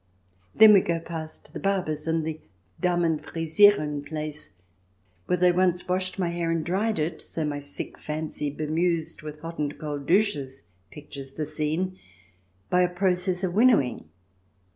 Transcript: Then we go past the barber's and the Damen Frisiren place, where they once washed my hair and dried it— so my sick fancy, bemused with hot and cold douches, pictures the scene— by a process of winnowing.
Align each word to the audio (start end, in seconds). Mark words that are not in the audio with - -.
Then 0.55 0.73
we 0.73 0.81
go 0.81 0.99
past 0.99 1.53
the 1.53 1.59
barber's 1.59 2.07
and 2.07 2.25
the 2.25 2.41
Damen 2.81 3.19
Frisiren 3.19 4.01
place, 4.03 4.53
where 5.27 5.37
they 5.37 5.51
once 5.51 5.87
washed 5.87 6.17
my 6.17 6.29
hair 6.29 6.49
and 6.49 6.65
dried 6.65 6.97
it— 6.97 7.21
so 7.21 7.45
my 7.45 7.59
sick 7.59 7.99
fancy, 7.99 8.49
bemused 8.49 9.21
with 9.21 9.41
hot 9.41 9.59
and 9.59 9.77
cold 9.77 10.07
douches, 10.07 10.63
pictures 10.89 11.33
the 11.33 11.45
scene— 11.45 11.99
by 12.71 12.81
a 12.81 12.89
process 12.89 13.43
of 13.43 13.53
winnowing. 13.53 14.09